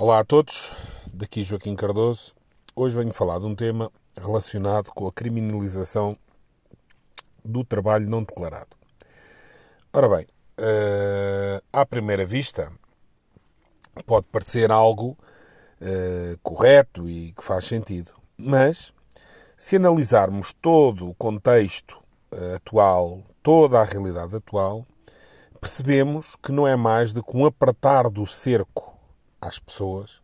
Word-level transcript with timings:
Olá 0.00 0.20
a 0.20 0.24
todos, 0.24 0.72
daqui 1.12 1.42
Joaquim 1.42 1.74
Cardoso. 1.74 2.32
Hoje 2.76 2.94
venho 2.94 3.12
falar 3.12 3.40
de 3.40 3.46
um 3.46 3.54
tema 3.56 3.90
relacionado 4.16 4.92
com 4.92 5.08
a 5.08 5.12
criminalização 5.12 6.16
do 7.44 7.64
trabalho 7.64 8.08
não 8.08 8.22
declarado. 8.22 8.76
Ora 9.92 10.08
bem, 10.08 10.24
uh, 10.60 11.60
à 11.72 11.84
primeira 11.84 12.24
vista, 12.24 12.72
pode 14.06 14.28
parecer 14.30 14.70
algo 14.70 15.18
uh, 15.80 16.38
correto 16.44 17.08
e 17.08 17.32
que 17.32 17.42
faz 17.42 17.64
sentido, 17.64 18.12
mas 18.36 18.94
se 19.56 19.74
analisarmos 19.74 20.52
todo 20.52 21.10
o 21.10 21.14
contexto 21.16 21.98
uh, 22.30 22.54
atual, 22.54 23.24
toda 23.42 23.80
a 23.80 23.84
realidade 23.84 24.36
atual, 24.36 24.86
percebemos 25.60 26.36
que 26.36 26.52
não 26.52 26.68
é 26.68 26.76
mais 26.76 27.12
do 27.12 27.20
que 27.20 27.36
um 27.36 27.44
apertar 27.44 28.08
do 28.08 28.24
cerco 28.28 28.96
às 29.40 29.58
pessoas, 29.58 30.20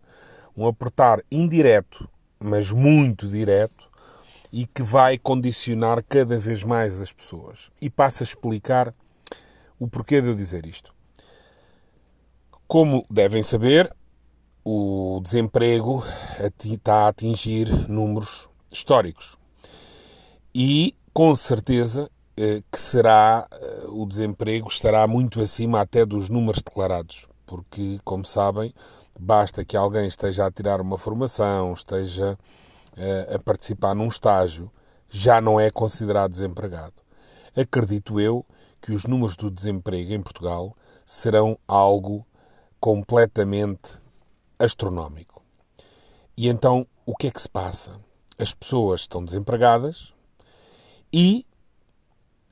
um 0.56 0.66
apertar 0.66 1.22
indireto, 1.30 2.08
mas 2.38 2.70
muito 2.70 3.26
direto, 3.28 3.88
e 4.52 4.66
que 4.66 4.82
vai 4.82 5.18
condicionar 5.18 6.04
cada 6.08 6.38
vez 6.38 6.62
mais 6.62 7.00
as 7.00 7.12
pessoas. 7.12 7.70
E 7.80 7.90
passo 7.90 8.22
a 8.22 8.24
explicar 8.24 8.94
o 9.80 9.88
porquê 9.88 10.20
de 10.20 10.28
eu 10.28 10.34
dizer 10.34 10.64
isto. 10.64 10.94
Como 12.68 13.04
devem 13.10 13.42
saber, 13.42 13.94
o 14.64 15.20
desemprego 15.22 16.04
está 16.64 17.04
a 17.04 17.08
atingir 17.08 17.68
números 17.88 18.48
históricos. 18.72 19.36
E, 20.54 20.94
com 21.12 21.34
certeza, 21.34 22.08
eh, 22.36 22.62
que 22.70 22.80
será 22.80 23.46
eh, 23.52 23.84
o 23.88 24.06
desemprego 24.06 24.68
estará 24.68 25.06
muito 25.06 25.40
acima 25.40 25.80
até 25.80 26.06
dos 26.06 26.28
números 26.28 26.62
declarados, 26.62 27.26
porque, 27.44 27.98
como 28.04 28.24
sabem, 28.24 28.72
Basta 29.18 29.64
que 29.64 29.76
alguém 29.76 30.06
esteja 30.06 30.46
a 30.46 30.50
tirar 30.50 30.80
uma 30.80 30.98
formação, 30.98 31.72
esteja 31.72 32.38
eh, 32.96 33.34
a 33.34 33.38
participar 33.38 33.94
num 33.94 34.08
estágio, 34.08 34.70
já 35.08 35.40
não 35.40 35.58
é 35.60 35.70
considerado 35.70 36.32
desempregado. 36.32 36.94
Acredito 37.56 38.20
eu 38.20 38.44
que 38.80 38.92
os 38.92 39.04
números 39.04 39.36
do 39.36 39.50
desemprego 39.50 40.12
em 40.12 40.20
Portugal 40.20 40.76
serão 41.06 41.58
algo 41.66 42.26
completamente 42.80 43.98
astronómico. 44.58 45.42
E 46.36 46.48
então, 46.48 46.86
o 47.06 47.14
que 47.14 47.28
é 47.28 47.30
que 47.30 47.40
se 47.40 47.48
passa? 47.48 48.00
As 48.38 48.52
pessoas 48.52 49.02
estão 49.02 49.24
desempregadas 49.24 50.12
e, 51.12 51.46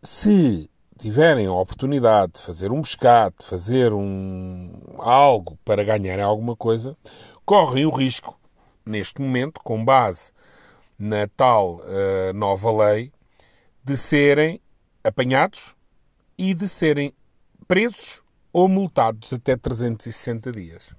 se 0.03 0.71
tiverem 1.03 1.47
a 1.47 1.53
oportunidade 1.53 2.35
de 2.35 2.43
fazer 2.43 2.71
um 2.71 2.81
pescado, 2.81 3.35
de 3.41 3.47
fazer 3.47 3.93
um 3.93 4.71
algo 4.99 5.59
para 5.65 5.83
ganharem 5.83 6.25
alguma 6.25 6.55
coisa, 6.55 6.97
correm 7.45 7.85
o 7.85 7.91
risco, 7.91 8.39
neste 8.87 9.21
momento, 9.21 9.61
com 9.65 9.85
base 9.85 10.31
na 10.97 11.27
tal 11.37 11.81
uh, 11.81 12.33
nova 12.33 12.71
lei, 12.71 13.11
de 13.83 13.97
serem 13.97 14.61
apanhados 15.03 15.75
e 16.39 16.55
de 16.55 16.69
serem 16.69 17.13
presos 17.67 18.23
ou 18.53 18.69
multados 18.69 19.33
até 19.33 19.57
360 19.57 20.53
dias. 20.53 20.95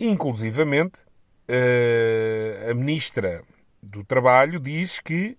Inclusivamente, 0.00 1.00
uh, 1.46 2.70
a 2.70 2.72
Ministra 2.72 3.44
do 3.82 4.02
Trabalho 4.02 4.58
diz 4.58 4.98
que 4.98 5.36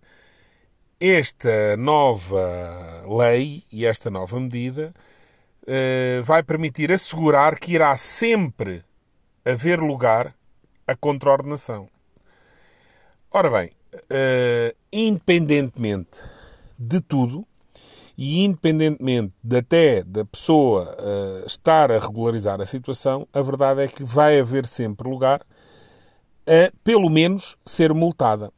esta 1.02 1.76
nova 1.78 3.04
lei 3.08 3.64
e 3.72 3.88
esta 3.88 4.12
nova 4.12 4.40
medida 4.40 4.94
uh, 5.64 6.24
vai 6.24 6.44
permitir 6.44 6.92
assegurar 6.92 7.60
que 7.60 7.74
irá 7.74 7.98
sempre 7.98 8.86
haver 9.44 9.80
lugar 9.80 10.36
a 10.86 10.96
contraordenação. 10.96 11.90
Ora 13.32 13.50
bem, 13.50 13.72
uh, 13.96 14.78
independentemente 14.94 16.20
de 16.78 17.02
tudo, 17.02 17.48
e 18.16 18.44
independentemente 18.44 19.34
de 19.44 19.58
até 19.58 20.04
da 20.04 20.24
pessoa 20.24 20.96
uh, 21.00 21.48
estar 21.48 21.92
a 21.92 21.98
regularizar 21.98 22.62
a 22.62 22.66
situação, 22.68 23.28
a 23.34 23.42
verdade 23.42 23.82
é 23.82 23.88
que 23.88 24.04
vai 24.04 24.40
haver 24.40 24.68
sempre 24.68 25.10
lugar 25.10 25.42
a, 26.46 26.72
pelo 26.84 27.10
menos, 27.10 27.58
ser 27.66 27.92
multada 27.92 28.54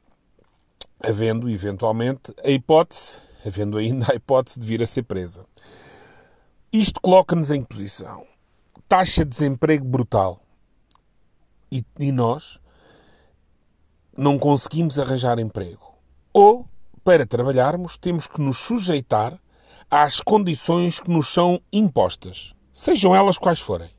havendo 1.03 1.49
eventualmente 1.49 2.33
a 2.43 2.49
hipótese, 2.49 3.17
havendo 3.45 3.77
ainda 3.77 4.11
a 4.11 4.15
hipótese 4.15 4.59
de 4.59 4.65
vir 4.65 4.81
a 4.81 4.87
ser 4.87 5.03
presa. 5.03 5.45
Isto 6.71 7.01
coloca-nos 7.01 7.51
em 7.51 7.63
posição. 7.63 8.25
Taxa 8.87 9.23
de 9.23 9.29
desemprego 9.29 9.85
brutal. 9.85 10.41
E, 11.71 11.85
e 11.99 12.11
nós 12.11 12.59
não 14.17 14.39
conseguimos 14.39 14.97
arranjar 14.97 15.39
emprego. 15.39 15.93
Ou, 16.31 16.67
para 17.03 17.25
trabalharmos, 17.25 17.97
temos 17.97 18.25
que 18.25 18.39
nos 18.39 18.57
sujeitar 18.57 19.37
às 19.89 20.19
condições 20.19 20.99
que 20.99 21.09
nos 21.09 21.27
são 21.27 21.61
impostas, 21.71 22.53
sejam 22.71 23.15
elas 23.15 23.37
quais 23.37 23.59
forem. 23.59 23.91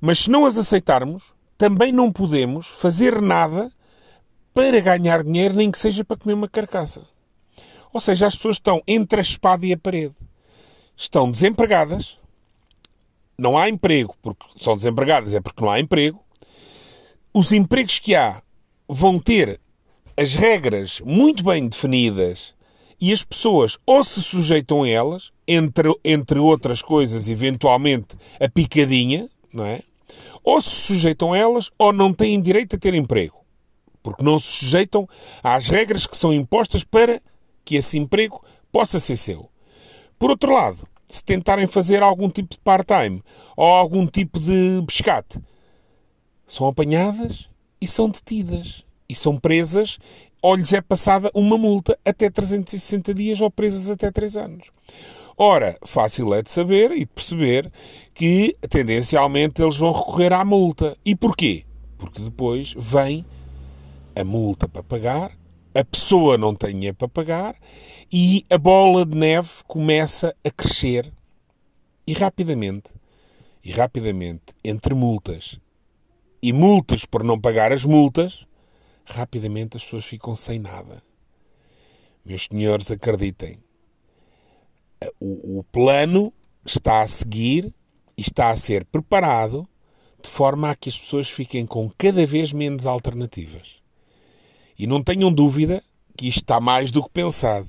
Mas 0.00 0.20
se 0.20 0.30
não 0.30 0.44
as 0.44 0.56
aceitarmos, 0.56 1.32
também 1.58 1.90
não 1.90 2.12
podemos 2.12 2.66
fazer 2.66 3.20
nada 3.20 3.72
para 4.56 4.80
ganhar 4.80 5.22
dinheiro, 5.22 5.54
nem 5.54 5.70
que 5.70 5.78
seja 5.78 6.02
para 6.02 6.16
comer 6.16 6.32
uma 6.32 6.48
carcaça. 6.48 7.02
Ou 7.92 8.00
seja, 8.00 8.26
as 8.26 8.34
pessoas 8.34 8.56
estão 8.56 8.82
entre 8.88 9.18
a 9.18 9.20
espada 9.20 9.66
e 9.66 9.72
a 9.74 9.76
parede. 9.76 10.14
Estão 10.96 11.30
desempregadas, 11.30 12.16
não 13.36 13.58
há 13.58 13.68
emprego, 13.68 14.16
porque 14.22 14.46
são 14.58 14.74
desempregadas 14.74 15.34
é 15.34 15.42
porque 15.42 15.62
não 15.62 15.70
há 15.70 15.78
emprego. 15.78 16.24
Os 17.34 17.52
empregos 17.52 17.98
que 17.98 18.14
há 18.14 18.42
vão 18.88 19.18
ter 19.18 19.60
as 20.16 20.34
regras 20.34 21.02
muito 21.04 21.44
bem 21.44 21.68
definidas 21.68 22.54
e 22.98 23.12
as 23.12 23.22
pessoas 23.22 23.76
ou 23.84 24.02
se 24.02 24.22
sujeitam 24.22 24.84
a 24.84 24.88
elas, 24.88 25.32
entre, 25.46 25.94
entre 26.02 26.38
outras 26.38 26.80
coisas, 26.80 27.28
eventualmente 27.28 28.16
a 28.40 28.48
picadinha, 28.48 29.28
não 29.52 29.66
é? 29.66 29.82
Ou 30.42 30.62
se 30.62 30.70
sujeitam 30.70 31.34
a 31.34 31.38
elas 31.38 31.70
ou 31.76 31.92
não 31.92 32.10
têm 32.10 32.40
direito 32.40 32.76
a 32.76 32.78
ter 32.78 32.94
emprego 32.94 33.35
porque 34.06 34.22
não 34.22 34.38
se 34.38 34.58
sujeitam 34.58 35.08
às 35.42 35.68
regras 35.68 36.06
que 36.06 36.16
são 36.16 36.32
impostas 36.32 36.84
para 36.84 37.20
que 37.64 37.74
esse 37.74 37.98
emprego 37.98 38.40
possa 38.70 39.00
ser 39.00 39.16
seu. 39.16 39.50
Por 40.16 40.30
outro 40.30 40.54
lado, 40.54 40.86
se 41.04 41.24
tentarem 41.24 41.66
fazer 41.66 42.04
algum 42.04 42.30
tipo 42.30 42.54
de 42.54 42.60
part-time 42.60 43.20
ou 43.56 43.66
algum 43.66 44.06
tipo 44.06 44.38
de 44.38 44.80
pescate, 44.86 45.40
são 46.46 46.68
apanhadas 46.68 47.50
e 47.80 47.86
são 47.88 48.08
detidas. 48.08 48.84
E 49.08 49.14
são 49.14 49.36
presas 49.36 49.98
ou 50.40 50.54
lhes 50.54 50.72
é 50.72 50.80
passada 50.80 51.28
uma 51.34 51.58
multa 51.58 51.98
até 52.04 52.30
360 52.30 53.12
dias 53.12 53.40
ou 53.40 53.50
presas 53.50 53.90
até 53.90 54.12
3 54.12 54.36
anos. 54.36 54.68
Ora, 55.36 55.74
fácil 55.84 56.32
é 56.32 56.44
de 56.44 56.50
saber 56.52 56.92
e 56.92 57.00
de 57.00 57.06
perceber 57.06 57.72
que 58.14 58.56
tendencialmente 58.70 59.60
eles 59.60 59.76
vão 59.76 59.90
recorrer 59.90 60.32
à 60.32 60.44
multa. 60.44 60.96
E 61.04 61.16
porquê? 61.16 61.64
Porque 61.98 62.22
depois 62.22 62.72
vem 62.76 63.24
a 64.16 64.24
multa 64.24 64.66
para 64.66 64.82
pagar, 64.82 65.36
a 65.74 65.84
pessoa 65.84 66.38
não 66.38 66.54
tem 66.54 66.72
dinheiro 66.72 66.96
para 66.96 67.08
pagar 67.08 67.54
e 68.10 68.46
a 68.48 68.56
bola 68.56 69.04
de 69.04 69.14
neve 69.14 69.50
começa 69.66 70.34
a 70.42 70.50
crescer 70.50 71.12
e 72.06 72.14
rapidamente, 72.14 72.88
e 73.62 73.70
rapidamente, 73.72 74.54
entre 74.64 74.94
multas 74.94 75.60
e 76.42 76.52
multas 76.52 77.04
por 77.04 77.22
não 77.22 77.38
pagar 77.38 77.72
as 77.72 77.84
multas, 77.84 78.46
rapidamente 79.04 79.76
as 79.76 79.84
pessoas 79.84 80.04
ficam 80.04 80.34
sem 80.34 80.58
nada. 80.58 81.02
Meus 82.24 82.44
senhores, 82.44 82.90
acreditem, 82.90 83.62
o, 85.20 85.58
o 85.58 85.64
plano 85.64 86.32
está 86.64 87.02
a 87.02 87.06
seguir 87.06 87.74
e 88.16 88.22
está 88.22 88.50
a 88.50 88.56
ser 88.56 88.84
preparado 88.84 89.68
de 90.22 90.28
forma 90.28 90.70
a 90.70 90.74
que 90.74 90.88
as 90.88 90.98
pessoas 90.98 91.28
fiquem 91.28 91.66
com 91.66 91.90
cada 91.98 92.24
vez 92.24 92.52
menos 92.52 92.86
alternativas. 92.86 93.85
E 94.78 94.86
não 94.86 95.02
tenham 95.02 95.32
dúvida 95.32 95.82
que 96.16 96.28
isto 96.28 96.40
está 96.40 96.60
mais 96.60 96.90
do 96.90 97.02
que 97.02 97.10
pensado. 97.10 97.68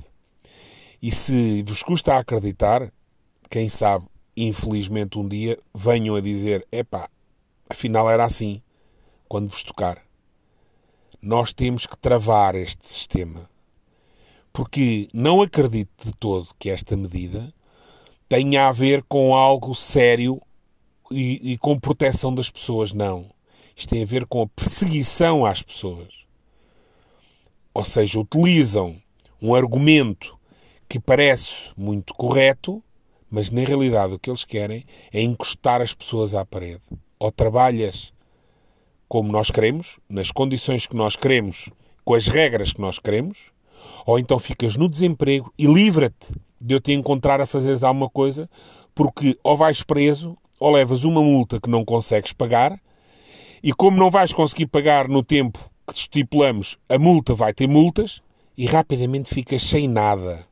E 1.01 1.11
se 1.11 1.61
vos 1.63 1.83
custa 1.83 2.17
acreditar, 2.17 2.91
quem 3.49 3.69
sabe, 3.69 4.05
infelizmente 4.35 5.17
um 5.17 5.27
dia 5.27 5.57
venham 5.73 6.15
a 6.15 6.21
dizer: 6.21 6.67
epá, 6.71 7.07
afinal 7.69 8.09
era 8.09 8.25
assim, 8.25 8.61
quando 9.27 9.49
vos 9.49 9.63
tocar. 9.63 10.01
Nós 11.21 11.53
temos 11.53 11.85
que 11.85 11.97
travar 11.97 12.55
este 12.55 12.87
sistema. 12.87 13.49
Porque 14.53 15.07
não 15.13 15.41
acredito 15.41 16.05
de 16.05 16.13
todo 16.13 16.49
que 16.57 16.69
esta 16.69 16.95
medida 16.95 17.53
tenha 18.27 18.67
a 18.67 18.71
ver 18.71 19.03
com 19.03 19.35
algo 19.35 19.75
sério 19.75 20.41
e, 21.11 21.53
e 21.53 21.57
com 21.57 21.79
proteção 21.79 22.33
das 22.33 22.49
pessoas. 22.49 22.91
Não. 22.91 23.29
Isto 23.75 23.89
tem 23.89 24.03
a 24.03 24.05
ver 24.05 24.25
com 24.25 24.41
a 24.41 24.47
perseguição 24.47 25.45
às 25.45 25.61
pessoas. 25.61 26.26
Ou 27.77 27.83
seja, 27.83 28.19
utilizam 28.19 28.95
um 29.39 29.53
argumento 29.53 30.35
que 30.89 30.99
parece 30.99 31.69
muito 31.77 32.11
correto, 32.15 32.83
mas 33.29 33.51
na 33.51 33.61
realidade 33.61 34.15
o 34.15 34.17
que 34.17 34.31
eles 34.31 34.43
querem 34.43 34.83
é 35.13 35.21
encostar 35.21 35.79
as 35.79 35.93
pessoas 35.93 36.33
à 36.33 36.43
parede. 36.43 36.81
Ou 37.19 37.31
trabalhas 37.31 38.11
como 39.07 39.31
nós 39.31 39.51
queremos, 39.51 39.99
nas 40.09 40.31
condições 40.31 40.87
que 40.87 40.95
nós 40.95 41.15
queremos, 41.15 41.69
com 42.03 42.15
as 42.15 42.25
regras 42.25 42.73
que 42.73 42.81
nós 42.81 42.97
queremos, 42.97 43.51
ou 44.07 44.17
então 44.17 44.39
ficas 44.39 44.75
no 44.75 44.89
desemprego 44.89 45.53
e 45.55 45.67
livra-te 45.67 46.33
de 46.59 46.73
eu 46.73 46.81
te 46.81 46.93
encontrar 46.93 47.39
a 47.39 47.45
fazeres 47.45 47.83
alguma 47.83 48.09
coisa, 48.09 48.49
porque 48.95 49.37
ou 49.43 49.55
vais 49.55 49.83
preso 49.83 50.35
ou 50.59 50.71
levas 50.71 51.03
uma 51.03 51.21
multa 51.21 51.61
que 51.61 51.69
não 51.69 51.85
consegues 51.85 52.33
pagar, 52.33 52.81
e 53.61 53.71
como 53.71 53.97
não 53.97 54.09
vais 54.09 54.33
conseguir 54.33 54.65
pagar 54.65 55.07
no 55.07 55.21
tempo 55.21 55.69
que 55.87 55.99
estipulamos, 55.99 56.77
a 56.89 56.97
multa 56.99 57.33
vai 57.33 57.53
ter 57.53 57.67
multas 57.67 58.21
e 58.57 58.65
rapidamente 58.65 59.33
ficas 59.33 59.63
sem 59.63 59.87
nada. 59.87 60.45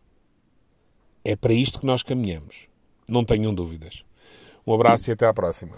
É 1.24 1.36
para 1.36 1.54
isto 1.54 1.80
que 1.80 1.86
nós 1.86 2.04
caminhamos. 2.04 2.68
Não 3.08 3.24
tenham 3.24 3.54
dúvidas. 3.54 4.04
Um 4.66 4.74
abraço 4.74 5.10
e 5.10 5.14
até 5.14 5.28
à 5.28 5.34
próxima. 5.34 5.78